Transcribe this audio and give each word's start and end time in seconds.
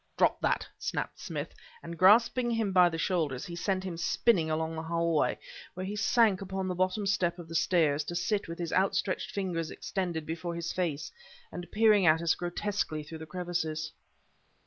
"Drop 0.17 0.41
that!" 0.41 0.67
snapped 0.79 1.19
Smith, 1.19 1.53
and 1.83 1.95
grasping 1.95 2.49
him 2.49 2.71
by 2.73 2.89
the 2.89 2.97
shoulders, 2.97 3.45
he 3.45 3.55
sent 3.55 3.83
him 3.83 3.97
spinning 3.97 4.49
along 4.49 4.73
the 4.73 4.81
hallway, 4.81 5.37
where 5.75 5.85
he 5.85 5.95
sank 5.95 6.41
upon 6.41 6.67
the 6.67 6.73
bottom 6.73 7.05
step 7.05 7.37
of 7.37 7.47
the 7.47 7.53
stairs, 7.53 8.03
to 8.05 8.15
sit 8.15 8.47
with 8.47 8.57
his 8.57 8.73
outstretched 8.73 9.29
fingers 9.29 9.69
extended 9.69 10.25
before 10.25 10.55
his 10.55 10.73
face, 10.73 11.11
and 11.51 11.71
peering 11.71 12.07
at 12.07 12.19
us 12.19 12.33
grotesquely 12.33 13.03
through 13.03 13.19
the 13.19 13.27
crevices. 13.27 13.91